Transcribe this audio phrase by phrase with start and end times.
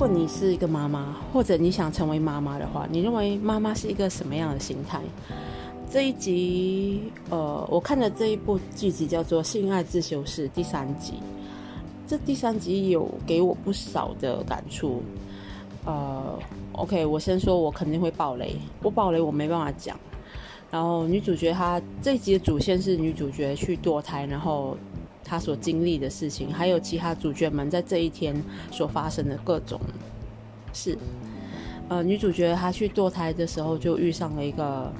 [0.00, 4.98] 果你是一个妈妈，或者你想成为妈妈的话，你认为妈妈是一个什么样的心态？
[5.90, 11.16] 这一集，呃，我看的这一部剧集叫做《性爱自修室》第三集。
[12.08, 15.02] 这第三集有给我不少的感触。
[15.84, 16.38] 呃
[16.72, 18.56] ，OK，我先说，我肯定会爆雷。
[18.80, 20.00] 不爆雷，我没办法讲。
[20.70, 24.78] 然后女主角她这一集的主线是女主角去堕胎，然后
[25.24, 28.34] 他所经历的事情，还有其他主角们在这一天
[28.70, 29.80] 所发生的各种
[30.72, 30.96] 事。
[31.88, 34.92] 呃，女主角她去堕胎的时候就遇上了一个。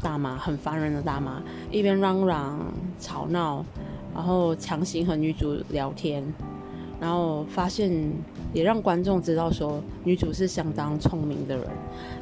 [0.00, 1.42] 大妈很烦人的大妈，
[1.72, 3.64] 一边嚷嚷吵闹，
[4.14, 6.22] 然后强行和女主聊天，
[7.00, 7.90] 然后发现
[8.52, 11.66] 也让观众知道说女主是相当聪明的人，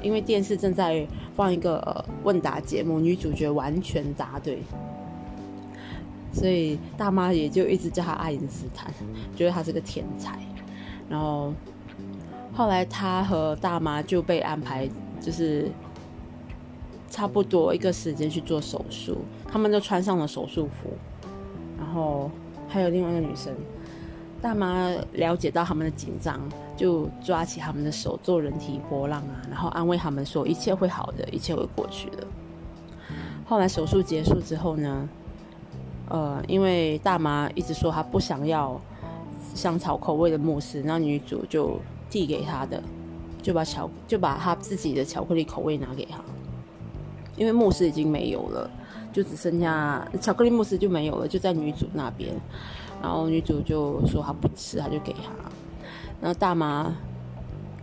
[0.03, 4.63] 因为电视正在放一个问答节目，女主角完全答对，
[6.33, 8.93] 所以大妈也就一直叫他爱因斯坦，
[9.35, 10.39] 觉得他是个天才。
[11.09, 11.53] 然后
[12.53, 14.89] 后来他和大妈就被安排
[15.21, 15.71] 就是。
[17.09, 19.19] 差不多一个时间去做手术，
[19.51, 20.91] 他们都穿上了手术服，
[21.79, 22.31] 然后
[22.69, 23.55] 还有另外一个女生，
[24.43, 26.39] 大妈了解到他们的紧张，
[26.77, 32.27] 就抓起他们的手做人体波浪啊，然后安慰他们说一切会好的，一切会过去的。
[33.47, 35.09] 后来手术结束之后呢，
[36.09, 38.81] 呃，因为大妈一直说她不想要
[39.55, 42.83] 香草口味的慕斯，那女主就递给她的，
[43.43, 46.21] 就把巧就把她自己的巧克力口味拿给她。
[47.37, 48.71] 因为慕斯已经没有了，
[49.13, 52.33] 就只剩下巧克力慕斯就没有了，就在女主那边。
[53.03, 55.21] 然后女主就说她不吃，她就给她。
[56.21, 56.91] 然后大妈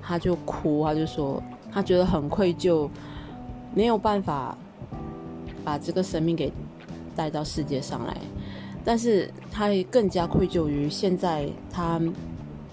[0.02, 2.90] 她就哭，她就说她觉得很愧疚，
[3.76, 4.58] 没有办法
[5.64, 6.52] 把这个生命给
[7.16, 8.18] 带到世界上来。
[8.86, 12.02] 但是他也更加愧疚于现在他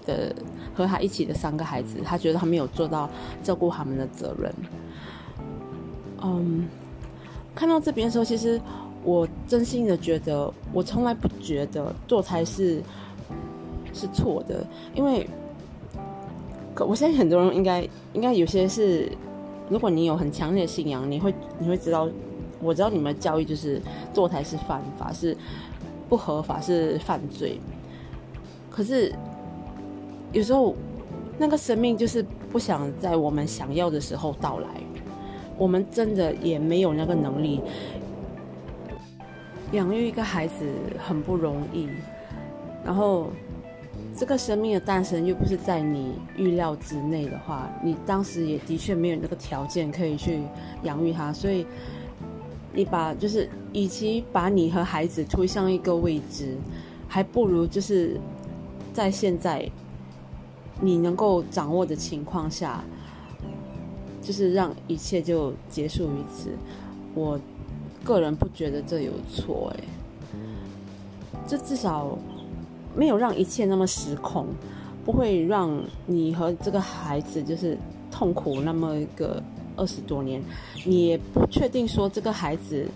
[0.05, 0.35] 的
[0.75, 3.09] 和他一起的三个孩子，他觉得他没有做到
[3.41, 4.53] 照顾他们的责任。
[6.21, 6.67] 嗯，
[7.55, 8.59] 看到这边的时候，其实
[9.03, 12.81] 我真心的觉得，我从来不觉得堕胎是
[13.93, 15.25] 是错的，因为
[16.75, 19.09] 可我相信很多人应该应该有些是，
[19.69, 22.09] 如果你有很强烈的信仰，你会你会知道，
[22.61, 23.81] 我知道你们教育就是
[24.13, 25.35] 堕胎是犯法，是
[26.07, 27.59] 不合法，是犯罪。
[28.69, 29.13] 可是
[30.31, 30.75] 有时候
[31.37, 34.67] 那个生命就是不想在我们想要的时候到来。
[35.57, 37.61] 我们真的也没有那个能力
[39.73, 40.65] 养育一个孩子，
[40.97, 41.87] 很不容易。
[42.83, 43.27] 然后，
[44.17, 50.39] 这个生命的诞生又不是在你预料之内的话，你当时也的确没有那个条件可以去
[50.81, 51.31] 养育他。
[51.31, 51.67] 所以，
[52.73, 56.57] 你把就是，与其把你和孩子推向一个未知，
[57.07, 58.19] 还不如就是
[58.93, 59.69] 在现在
[60.79, 62.83] 你能够掌握的情况下。
[64.23, 66.51] 就是让一切就结束于此，
[67.15, 67.39] 我
[68.03, 69.83] 个人不觉得这有错哎，
[71.47, 72.15] 这至少
[72.95, 74.45] 没有让一切那么失控，
[75.03, 77.75] 不会让你和这个孩子就是
[78.11, 79.41] 痛苦那么一个
[79.81, 80.39] 二十多年，
[80.85, 82.87] 你也不确定说这个孩子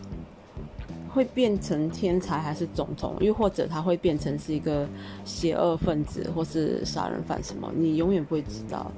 [1.10, 4.88] 会变成天才还是总统，又或者他会变成是一个
[5.26, 8.92] 邪恶分子或是杀人犯什么，你永远不会知道，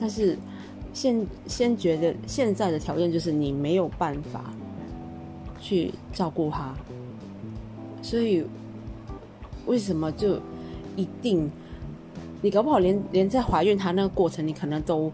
[0.00, 0.38] 但是。
[0.94, 4.52] 先先觉得现在的条件就是你没有办法
[5.58, 6.74] 去照顾他，
[8.02, 8.44] 所以
[9.64, 10.38] 为什么就
[10.94, 11.50] 一定
[12.42, 15.10] 你搞不好连连在怀孕他那个过程你可能都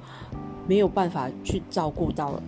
[0.69, 2.41] 没有办法去照顾到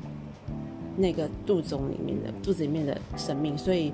[0.96, 3.92] 那个肚子里面的肚子里面的生命，所以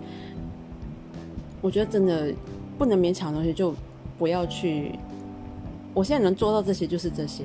[1.63, 2.35] 我觉得真的
[2.77, 3.75] 不能勉强的东西就
[4.19, 4.99] 不要去。
[5.95, 7.45] 我现在能做到这些就是这些。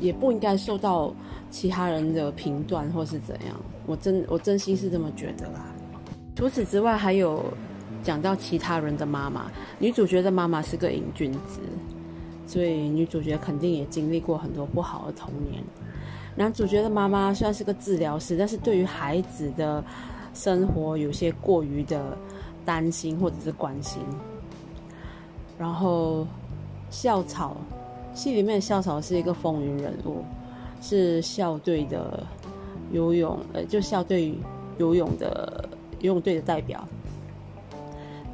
[0.00, 1.14] 也不应该受到
[1.50, 5.72] 其他人的评断或是怎样，我真我真心是这么觉得啦。
[6.34, 7.42] 除此之外，还有
[8.02, 11.60] 讲到其他人的妈妈，女主角的妈妈是个瘾君子，
[12.46, 15.62] 所以女主角肯定也经历过很多不好的童年。
[16.36, 19.82] 男主角的妈妈虽然是个治疗师，但是对于孩子的
[20.32, 22.16] 生活有些过于的
[22.64, 24.02] 担心或者是关心。
[25.58, 26.26] 然后
[26.90, 27.56] 校草。
[28.16, 30.22] 戏里面的校草是一个风云人物，
[30.80, 32.24] 是校队的
[32.92, 34.32] 游泳，呃，就校队
[34.78, 35.68] 游泳的
[35.98, 36.86] 游泳队的代表。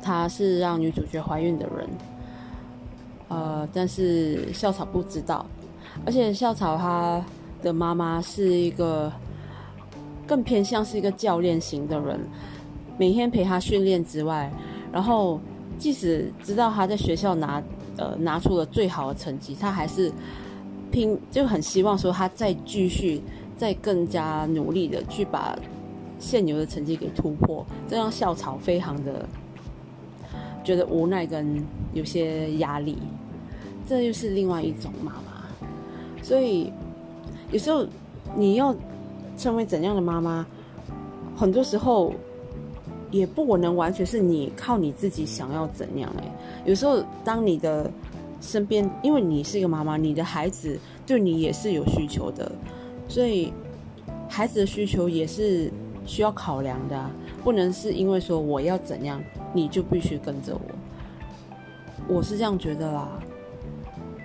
[0.02, 1.88] 他是让女主角怀孕的人，
[3.30, 5.46] 呃，但是校草不知道，
[6.04, 7.24] 而且校草他
[7.62, 9.10] 的妈妈是一个
[10.26, 12.20] 更偏向是一个教练型的人，
[12.98, 14.52] 每天陪他训练之外，
[14.92, 15.40] 然后
[15.78, 17.62] 即使知道他在学校拿。
[17.96, 20.10] 呃拿出了最好的成绩，他还是
[20.90, 23.20] 拼就很希望说他再继续
[23.58, 25.58] 再更加努力的去把
[26.18, 29.28] 现有的成绩给突破，这让校草非常的
[30.64, 31.62] 觉得无奈跟
[31.92, 32.98] 有些压力，
[33.88, 35.44] 这又是另外一种妈妈，
[36.22, 36.72] 所以
[37.52, 37.86] 有时候
[38.36, 38.74] 你要
[39.36, 40.46] 成为怎样的妈妈，
[41.36, 42.12] 很多时候。
[43.12, 46.32] 也不能完全是你靠你自己想要怎样哎，
[46.64, 47.90] 有时候当你的
[48.40, 52.52] 身边，因为你是一个妈妈，你的孩子对你也是有需求的，
[53.08, 53.52] 所以
[54.28, 55.72] 孩子的需求也是
[56.06, 57.10] 需要考量的，
[57.42, 59.22] 不能是因为说我要怎样，
[59.52, 60.60] 你就必须跟着我，
[62.16, 63.08] 我是这样觉得啦。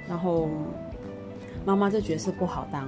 [0.07, 0.49] 然后
[1.65, 2.87] 妈妈这角色不好当，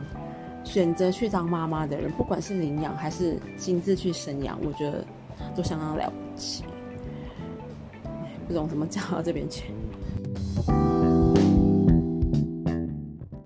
[0.63, 5.03] 选择去当妈妈的人，不管是领养还是亲自去生养，我觉得。
[5.55, 6.63] 都相当了不起，
[8.47, 9.71] 不懂怎么讲到这边去。